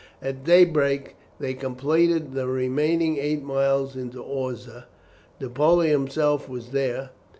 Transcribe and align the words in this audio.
At 0.19 0.43
daybreak 0.43 1.15
they 1.39 1.53
completed 1.53 2.33
the 2.33 2.47
remaining 2.47 3.17
eight 3.19 3.43
miles 3.43 3.95
into 3.95 4.17
Orsza. 4.23 4.85
Napoleon 5.39 5.91
himself 6.01 6.49
was 6.49 6.69
there. 6.69 7.11